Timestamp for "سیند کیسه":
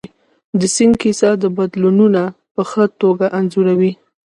0.75-1.29